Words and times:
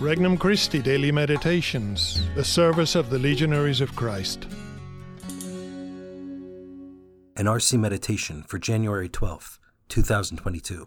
Regnum 0.00 0.38
Christi 0.38 0.80
Daily 0.80 1.10
Meditations, 1.10 2.22
the 2.36 2.44
service 2.44 2.94
of 2.94 3.10
the 3.10 3.18
Legionaries 3.18 3.80
of 3.80 3.96
Christ. 3.96 4.46
An 7.34 7.46
RC 7.46 7.80
Meditation 7.80 8.44
for 8.44 8.60
January 8.60 9.08
12th, 9.08 9.58
2022. 9.88 10.86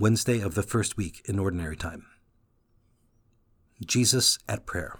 Wednesday 0.00 0.40
of 0.40 0.54
the 0.54 0.62
first 0.62 0.96
week 0.96 1.20
in 1.26 1.38
Ordinary 1.38 1.76
Time. 1.76 2.06
Jesus 3.84 4.38
at 4.48 4.64
Prayer. 4.64 4.98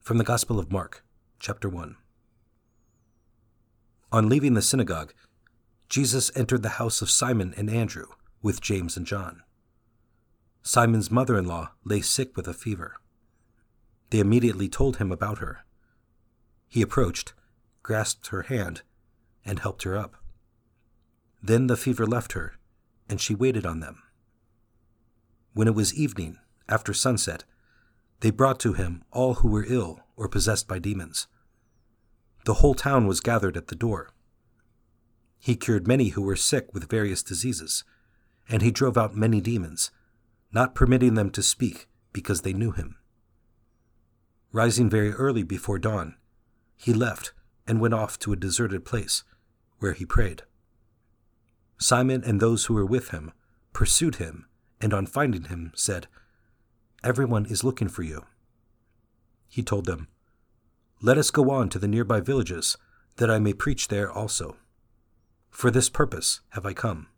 From 0.00 0.18
the 0.18 0.24
Gospel 0.24 0.58
of 0.58 0.72
Mark, 0.72 1.04
chapter 1.38 1.68
1. 1.68 1.94
On 4.10 4.28
leaving 4.28 4.54
the 4.54 4.62
synagogue, 4.62 5.14
Jesus 5.88 6.32
entered 6.34 6.64
the 6.64 6.70
house 6.70 7.00
of 7.00 7.08
Simon 7.08 7.54
and 7.56 7.70
Andrew 7.70 8.06
with 8.42 8.60
James 8.60 8.96
and 8.96 9.06
John. 9.06 9.44
Simon's 10.62 11.10
mother 11.10 11.36
in 11.38 11.46
law 11.46 11.70
lay 11.84 12.00
sick 12.00 12.36
with 12.36 12.46
a 12.46 12.54
fever. 12.54 12.96
They 14.10 14.20
immediately 14.20 14.68
told 14.68 14.96
him 14.96 15.12
about 15.12 15.38
her. 15.38 15.64
He 16.68 16.82
approached, 16.82 17.34
grasped 17.82 18.28
her 18.28 18.42
hand, 18.42 18.82
and 19.44 19.58
helped 19.58 19.82
her 19.84 19.96
up. 19.96 20.16
Then 21.42 21.66
the 21.66 21.76
fever 21.76 22.06
left 22.06 22.32
her, 22.32 22.54
and 23.08 23.20
she 23.20 23.34
waited 23.34 23.64
on 23.64 23.80
them. 23.80 24.02
When 25.54 25.68
it 25.68 25.74
was 25.74 25.94
evening, 25.94 26.38
after 26.68 26.92
sunset, 26.92 27.44
they 28.20 28.30
brought 28.30 28.60
to 28.60 28.72
him 28.72 29.04
all 29.10 29.34
who 29.34 29.48
were 29.48 29.64
ill 29.66 30.00
or 30.16 30.28
possessed 30.28 30.68
by 30.68 30.78
demons. 30.78 31.26
The 32.44 32.54
whole 32.54 32.74
town 32.74 33.06
was 33.06 33.20
gathered 33.20 33.56
at 33.56 33.68
the 33.68 33.76
door. 33.76 34.10
He 35.38 35.56
cured 35.56 35.86
many 35.86 36.08
who 36.08 36.22
were 36.22 36.36
sick 36.36 36.74
with 36.74 36.90
various 36.90 37.22
diseases, 37.22 37.84
and 38.48 38.62
he 38.62 38.70
drove 38.70 38.98
out 38.98 39.16
many 39.16 39.40
demons 39.40 39.90
not 40.52 40.74
permitting 40.74 41.14
them 41.14 41.30
to 41.30 41.42
speak 41.42 41.88
because 42.12 42.42
they 42.42 42.52
knew 42.52 42.72
him. 42.72 42.96
Rising 44.52 44.88
very 44.88 45.12
early 45.12 45.42
before 45.42 45.78
dawn, 45.78 46.16
he 46.76 46.92
left 46.92 47.32
and 47.66 47.80
went 47.80 47.94
off 47.94 48.18
to 48.20 48.32
a 48.32 48.36
deserted 48.36 48.84
place, 48.84 49.24
where 49.78 49.92
he 49.92 50.06
prayed. 50.06 50.42
Simon 51.78 52.24
and 52.24 52.40
those 52.40 52.64
who 52.64 52.74
were 52.74 52.86
with 52.86 53.10
him 53.10 53.32
pursued 53.72 54.16
him, 54.16 54.46
and 54.80 54.94
on 54.94 55.06
finding 55.06 55.44
him 55.44 55.72
said, 55.74 56.06
Everyone 57.04 57.46
is 57.46 57.62
looking 57.62 57.88
for 57.88 58.02
you. 58.02 58.24
He 59.48 59.62
told 59.62 59.84
them, 59.84 60.08
Let 61.00 61.18
us 61.18 61.30
go 61.30 61.50
on 61.50 61.68
to 61.68 61.78
the 61.78 61.88
nearby 61.88 62.20
villages, 62.20 62.76
that 63.16 63.30
I 63.30 63.38
may 63.38 63.52
preach 63.52 63.88
there 63.88 64.10
also. 64.10 64.56
For 65.50 65.70
this 65.70 65.88
purpose 65.88 66.40
have 66.50 66.64
I 66.64 66.72
come. 66.72 67.08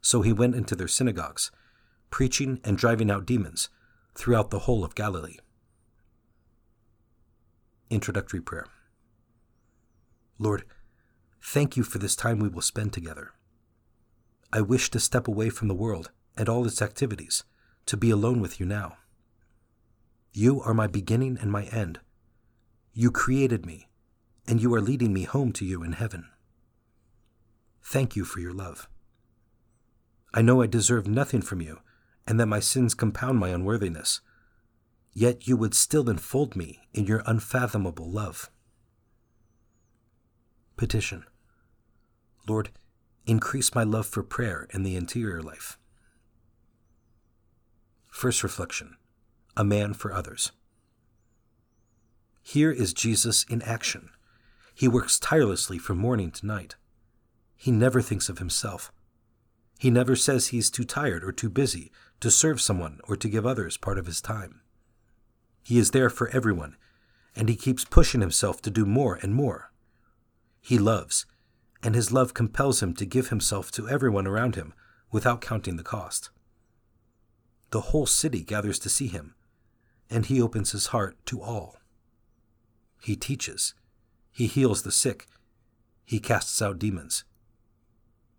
So 0.00 0.22
he 0.22 0.32
went 0.32 0.54
into 0.54 0.74
their 0.74 0.88
synagogues 0.88 1.50
preaching 2.12 2.60
and 2.62 2.76
driving 2.76 3.10
out 3.10 3.26
demons 3.26 3.70
throughout 4.14 4.50
the 4.50 4.60
whole 4.60 4.84
of 4.84 4.94
Galilee. 4.94 5.38
Introductory 7.88 8.40
Prayer 8.40 8.66
Lord, 10.38 10.64
thank 11.42 11.76
you 11.76 11.82
for 11.82 11.98
this 11.98 12.14
time 12.14 12.38
we 12.38 12.48
will 12.48 12.60
spend 12.60 12.92
together. 12.92 13.32
I 14.52 14.60
wish 14.60 14.90
to 14.90 15.00
step 15.00 15.26
away 15.26 15.48
from 15.48 15.68
the 15.68 15.74
world 15.74 16.10
and 16.36 16.48
all 16.48 16.66
its 16.66 16.82
activities 16.82 17.44
to 17.86 17.96
be 17.96 18.10
alone 18.10 18.40
with 18.40 18.60
you 18.60 18.66
now. 18.66 18.98
You 20.34 20.60
are 20.60 20.74
my 20.74 20.86
beginning 20.86 21.38
and 21.40 21.50
my 21.50 21.64
end. 21.64 22.00
You 22.92 23.10
created 23.10 23.64
me, 23.64 23.88
and 24.46 24.60
you 24.60 24.74
are 24.74 24.82
leading 24.82 25.14
me 25.14 25.24
home 25.24 25.52
to 25.52 25.64
you 25.64 25.82
in 25.82 25.92
heaven. 25.92 26.28
Thank 27.82 28.16
you 28.16 28.24
for 28.24 28.40
your 28.40 28.52
love. 28.52 28.86
I 30.34 30.42
know 30.42 30.60
I 30.60 30.66
deserve 30.66 31.06
nothing 31.06 31.40
from 31.40 31.62
you 31.62 31.80
and 32.26 32.38
that 32.38 32.46
my 32.46 32.60
sins 32.60 32.94
compound 32.94 33.38
my 33.38 33.48
unworthiness. 33.48 34.20
Yet 35.12 35.46
you 35.46 35.56
would 35.56 35.74
still 35.74 36.08
enfold 36.08 36.56
me 36.56 36.80
in 36.94 37.06
your 37.06 37.22
unfathomable 37.26 38.10
love. 38.10 38.50
Petition 40.76 41.24
Lord, 42.48 42.70
increase 43.26 43.74
my 43.74 43.84
love 43.84 44.06
for 44.06 44.22
prayer 44.22 44.66
and 44.72 44.84
the 44.84 44.96
interior 44.96 45.42
life. 45.42 45.78
First 48.08 48.42
reflection 48.42 48.96
A 49.56 49.64
man 49.64 49.94
for 49.94 50.12
others. 50.12 50.52
Here 52.42 52.72
is 52.72 52.92
Jesus 52.92 53.44
in 53.48 53.62
action. 53.62 54.10
He 54.74 54.88
works 54.88 55.18
tirelessly 55.20 55.78
from 55.78 55.98
morning 55.98 56.30
to 56.32 56.46
night. 56.46 56.76
He 57.56 57.70
never 57.70 58.02
thinks 58.02 58.28
of 58.28 58.38
himself. 58.38 58.90
He 59.82 59.90
never 59.90 60.14
says 60.14 60.46
he's 60.46 60.70
too 60.70 60.84
tired 60.84 61.24
or 61.24 61.32
too 61.32 61.50
busy 61.50 61.90
to 62.20 62.30
serve 62.30 62.60
someone 62.60 63.00
or 63.08 63.16
to 63.16 63.28
give 63.28 63.44
others 63.44 63.76
part 63.76 63.98
of 63.98 64.06
his 64.06 64.20
time. 64.20 64.60
He 65.60 65.76
is 65.76 65.90
there 65.90 66.08
for 66.08 66.28
everyone, 66.28 66.76
and 67.34 67.48
he 67.48 67.56
keeps 67.56 67.84
pushing 67.84 68.20
himself 68.20 68.62
to 68.62 68.70
do 68.70 68.86
more 68.86 69.18
and 69.22 69.34
more. 69.34 69.72
He 70.60 70.78
loves, 70.78 71.26
and 71.82 71.96
his 71.96 72.12
love 72.12 72.32
compels 72.32 72.80
him 72.80 72.94
to 72.94 73.04
give 73.04 73.30
himself 73.30 73.72
to 73.72 73.88
everyone 73.88 74.28
around 74.28 74.54
him 74.54 74.72
without 75.10 75.40
counting 75.40 75.78
the 75.78 75.82
cost. 75.82 76.30
The 77.70 77.90
whole 77.90 78.06
city 78.06 78.44
gathers 78.44 78.78
to 78.78 78.88
see 78.88 79.08
him, 79.08 79.34
and 80.08 80.26
he 80.26 80.40
opens 80.40 80.70
his 80.70 80.86
heart 80.94 81.16
to 81.26 81.42
all. 81.42 81.78
He 83.02 83.16
teaches, 83.16 83.74
he 84.30 84.46
heals 84.46 84.82
the 84.82 84.92
sick, 84.92 85.26
he 86.04 86.20
casts 86.20 86.62
out 86.62 86.78
demons. 86.78 87.24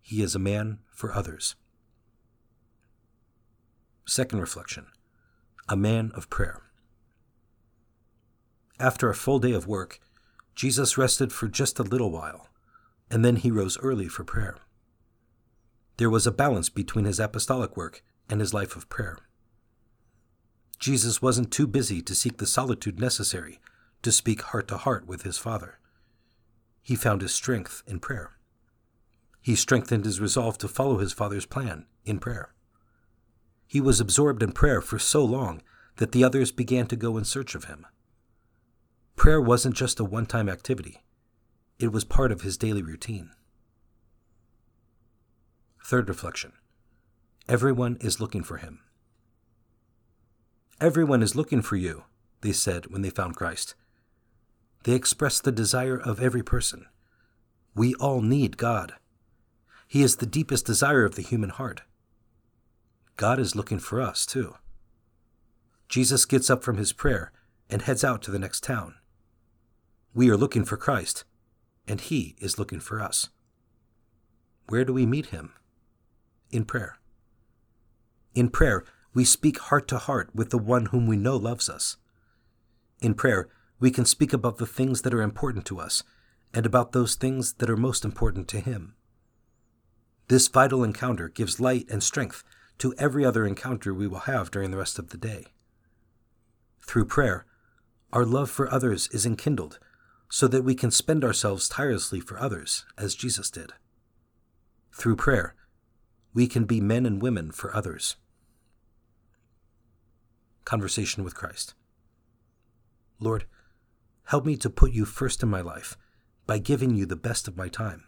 He 0.00 0.22
is 0.22 0.34
a 0.34 0.38
man 0.38 0.78
for 0.94 1.12
others. 1.12 1.54
Second 4.06 4.40
reflection 4.40 4.86
A 5.68 5.76
man 5.76 6.12
of 6.14 6.30
prayer. 6.30 6.62
After 8.78 9.08
a 9.08 9.14
full 9.14 9.38
day 9.38 9.52
of 9.52 9.66
work, 9.66 10.00
Jesus 10.54 10.96
rested 10.96 11.32
for 11.32 11.48
just 11.48 11.78
a 11.78 11.84
little 11.84 12.10
while, 12.10 12.48
and 13.10 13.24
then 13.24 13.36
he 13.36 13.50
rose 13.50 13.78
early 13.78 14.08
for 14.08 14.24
prayer. 14.24 14.56
There 15.96 16.10
was 16.10 16.26
a 16.26 16.32
balance 16.32 16.68
between 16.68 17.04
his 17.04 17.20
apostolic 17.20 17.76
work 17.76 18.02
and 18.28 18.40
his 18.40 18.54
life 18.54 18.76
of 18.76 18.88
prayer. 18.88 19.18
Jesus 20.78 21.22
wasn't 21.22 21.52
too 21.52 21.66
busy 21.66 22.02
to 22.02 22.14
seek 22.14 22.38
the 22.38 22.46
solitude 22.46 22.98
necessary 22.98 23.60
to 24.02 24.12
speak 24.12 24.42
heart 24.42 24.68
to 24.68 24.76
heart 24.76 25.06
with 25.06 25.22
his 25.22 25.38
Father. 25.38 25.78
He 26.82 26.94
found 26.94 27.22
his 27.22 27.32
strength 27.32 27.82
in 27.86 28.00
prayer. 28.00 28.32
He 29.44 29.56
strengthened 29.56 30.06
his 30.06 30.22
resolve 30.22 30.56
to 30.56 30.68
follow 30.68 30.96
his 30.96 31.12
Father's 31.12 31.44
plan 31.44 31.84
in 32.06 32.18
prayer. 32.18 32.54
He 33.66 33.78
was 33.78 34.00
absorbed 34.00 34.42
in 34.42 34.52
prayer 34.52 34.80
for 34.80 34.98
so 34.98 35.22
long 35.22 35.60
that 35.96 36.12
the 36.12 36.24
others 36.24 36.50
began 36.50 36.86
to 36.86 36.96
go 36.96 37.18
in 37.18 37.26
search 37.26 37.54
of 37.54 37.64
him. 37.64 37.86
Prayer 39.16 39.42
wasn't 39.42 39.76
just 39.76 40.00
a 40.00 40.04
one 40.04 40.24
time 40.24 40.48
activity, 40.48 41.02
it 41.78 41.92
was 41.92 42.04
part 42.04 42.32
of 42.32 42.40
his 42.40 42.56
daily 42.56 42.82
routine. 42.82 43.32
Third 45.84 46.08
reflection 46.08 46.52
Everyone 47.46 47.98
is 48.00 48.18
looking 48.18 48.44
for 48.44 48.56
him. 48.56 48.80
Everyone 50.80 51.22
is 51.22 51.36
looking 51.36 51.60
for 51.60 51.76
you, 51.76 52.04
they 52.40 52.52
said 52.52 52.86
when 52.86 53.02
they 53.02 53.10
found 53.10 53.36
Christ. 53.36 53.74
They 54.84 54.94
expressed 54.94 55.44
the 55.44 55.52
desire 55.52 55.98
of 55.98 56.18
every 56.18 56.42
person. 56.42 56.86
We 57.74 57.94
all 57.96 58.22
need 58.22 58.56
God. 58.56 58.94
He 59.86 60.02
is 60.02 60.16
the 60.16 60.26
deepest 60.26 60.66
desire 60.66 61.04
of 61.04 61.14
the 61.14 61.22
human 61.22 61.50
heart. 61.50 61.82
God 63.16 63.38
is 63.38 63.54
looking 63.54 63.78
for 63.78 64.00
us, 64.00 64.26
too. 64.26 64.56
Jesus 65.88 66.24
gets 66.24 66.50
up 66.50 66.64
from 66.64 66.76
his 66.76 66.92
prayer 66.92 67.32
and 67.70 67.82
heads 67.82 68.02
out 68.02 68.22
to 68.22 68.30
the 68.30 68.38
next 68.38 68.62
town. 68.62 68.94
We 70.14 70.30
are 70.30 70.36
looking 70.36 70.64
for 70.64 70.76
Christ, 70.76 71.24
and 71.86 72.00
he 72.00 72.36
is 72.40 72.58
looking 72.58 72.80
for 72.80 73.00
us. 73.00 73.28
Where 74.68 74.84
do 74.84 74.92
we 74.92 75.06
meet 75.06 75.26
him? 75.26 75.52
In 76.50 76.64
prayer. 76.64 76.98
In 78.34 78.48
prayer, 78.48 78.84
we 79.12 79.24
speak 79.24 79.58
heart 79.58 79.86
to 79.88 79.98
heart 79.98 80.30
with 80.34 80.50
the 80.50 80.58
one 80.58 80.86
whom 80.86 81.06
we 81.06 81.16
know 81.16 81.36
loves 81.36 81.68
us. 81.68 81.96
In 83.00 83.14
prayer, 83.14 83.48
we 83.78 83.90
can 83.90 84.04
speak 84.04 84.32
about 84.32 84.56
the 84.56 84.66
things 84.66 85.02
that 85.02 85.14
are 85.14 85.22
important 85.22 85.64
to 85.66 85.78
us 85.78 86.02
and 86.52 86.64
about 86.64 86.92
those 86.92 87.14
things 87.14 87.54
that 87.54 87.70
are 87.70 87.76
most 87.76 88.04
important 88.04 88.48
to 88.48 88.60
him. 88.60 88.94
This 90.28 90.48
vital 90.48 90.82
encounter 90.82 91.28
gives 91.28 91.60
light 91.60 91.86
and 91.90 92.02
strength 92.02 92.42
to 92.78 92.94
every 92.98 93.24
other 93.24 93.46
encounter 93.46 93.92
we 93.92 94.06
will 94.06 94.20
have 94.20 94.50
during 94.50 94.70
the 94.70 94.78
rest 94.78 94.98
of 94.98 95.10
the 95.10 95.18
day. 95.18 95.46
Through 96.86 97.06
prayer, 97.06 97.46
our 98.12 98.24
love 98.24 98.50
for 98.50 98.72
others 98.72 99.08
is 99.08 99.26
enkindled 99.26 99.78
so 100.30 100.48
that 100.48 100.64
we 100.64 100.74
can 100.74 100.90
spend 100.90 101.24
ourselves 101.24 101.68
tirelessly 101.68 102.20
for 102.20 102.38
others, 102.38 102.84
as 102.96 103.14
Jesus 103.14 103.50
did. 103.50 103.72
Through 104.92 105.16
prayer, 105.16 105.54
we 106.32 106.46
can 106.46 106.64
be 106.64 106.80
men 106.80 107.06
and 107.06 107.22
women 107.22 107.52
for 107.52 107.74
others. 107.74 108.16
Conversation 110.64 111.22
with 111.22 111.34
Christ. 111.34 111.74
Lord, 113.20 113.44
help 114.24 114.44
me 114.44 114.56
to 114.56 114.70
put 114.70 114.92
you 114.92 115.04
first 115.04 115.42
in 115.42 115.48
my 115.48 115.60
life 115.60 115.96
by 116.46 116.58
giving 116.58 116.94
you 116.96 117.06
the 117.06 117.16
best 117.16 117.46
of 117.46 117.56
my 117.56 117.68
time. 117.68 118.04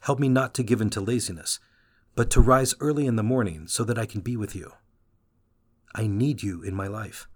Help 0.00 0.18
me 0.18 0.28
not 0.28 0.54
to 0.54 0.62
give 0.62 0.80
in 0.80 0.90
to 0.90 1.00
laziness 1.00 1.58
but 2.16 2.30
to 2.30 2.40
rise 2.40 2.74
early 2.80 3.06
in 3.06 3.14
the 3.14 3.22
morning 3.22 3.68
so 3.68 3.84
that 3.84 3.98
I 3.98 4.06
can 4.06 4.22
be 4.22 4.36
with 4.36 4.56
you. 4.56 4.72
I 5.94 6.06
need 6.06 6.42
you 6.42 6.62
in 6.62 6.74
my 6.74 6.88
life. 6.88 7.28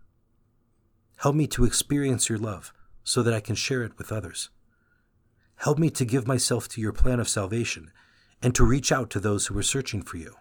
Help 1.18 1.36
me 1.36 1.46
to 1.48 1.64
experience 1.64 2.30
your 2.30 2.38
love 2.38 2.72
so 3.04 3.22
that 3.22 3.34
I 3.34 3.40
can 3.40 3.54
share 3.54 3.82
it 3.84 3.96
with 3.98 4.10
others. 4.10 4.48
Help 5.56 5.78
me 5.78 5.90
to 5.90 6.06
give 6.06 6.26
myself 6.26 6.66
to 6.68 6.80
your 6.80 6.94
plan 6.94 7.20
of 7.20 7.28
salvation 7.28 7.92
and 8.42 8.54
to 8.54 8.64
reach 8.64 8.90
out 8.90 9.10
to 9.10 9.20
those 9.20 9.46
who 9.46 9.58
are 9.58 9.62
searching 9.62 10.00
for 10.00 10.16
you. 10.16 10.34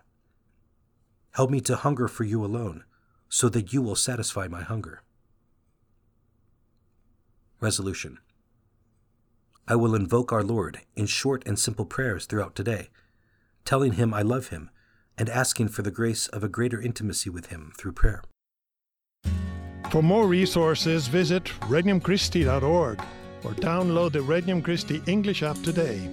Help 1.31 1.49
me 1.49 1.59
to 1.59 1.75
hunger 1.75 2.07
for 2.07 2.23
you 2.23 2.43
alone 2.43 2.85
so 3.27 3.49
that 3.49 3.73
you 3.73 3.81
will 3.81 3.95
satisfy 3.95 4.47
my 4.47 4.61
hunger. 4.61 5.01
Resolution 7.59 8.19
I 9.69 9.75
will 9.75 9.93
invoke 9.93 10.33
our 10.33 10.43
Lord 10.43 10.81
in 10.95 11.05
short 11.05 11.45
and 11.45 11.57
simple 11.57 11.85
prayers 11.85 12.25
throughout 12.25 12.55
today, 12.55 12.89
telling 13.65 13.93
him 13.93 14.15
I 14.15 14.23
love 14.23 14.47
him 14.47 14.71
and 15.15 15.29
asking 15.29 15.67
for 15.67 15.83
the 15.83 15.91
grace 15.91 16.27
of 16.27 16.43
a 16.43 16.49
greater 16.49 16.81
intimacy 16.81 17.29
with 17.29 17.47
him 17.47 17.71
through 17.77 17.91
prayer. 17.91 18.23
For 19.91 20.01
more 20.01 20.27
resources, 20.27 21.07
visit 21.07 21.45
regnumchristi.org 21.61 22.99
or 23.43 23.51
download 23.51 24.13
the 24.13 24.21
Regnum 24.21 24.63
Christi 24.63 25.03
English 25.05 25.43
app 25.43 25.61
today. 25.61 26.09